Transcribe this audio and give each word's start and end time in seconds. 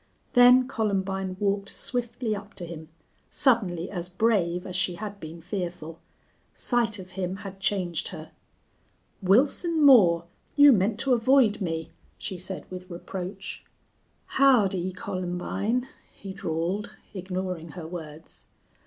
Then 0.33 0.67
Columbine 0.67 1.37
walked 1.39 1.69
swiftly 1.69 2.35
up 2.35 2.55
to 2.55 2.65
him, 2.65 2.89
suddenly 3.29 3.91
as 3.91 4.09
brave 4.09 4.65
as 4.65 4.75
she 4.75 4.95
had 4.95 5.19
been 5.19 5.43
fearful. 5.43 5.99
Sight 6.55 6.97
of 6.97 7.11
him 7.11 7.35
had 7.45 7.59
changed 7.59 8.07
her. 8.07 8.31
"Wilson 9.21 9.85
Moore, 9.85 10.25
you 10.55 10.73
meant 10.73 10.99
to 11.01 11.13
avoid 11.13 11.61
me," 11.61 11.91
she 12.17 12.39
said, 12.39 12.65
with 12.71 12.89
reproach. 12.89 13.63
"Howdy, 14.25 14.91
Columbine!" 14.93 15.87
he 16.11 16.33
drawled, 16.33 16.95
ignoring 17.13 17.73
her 17.73 17.85
words. 17.87 18.45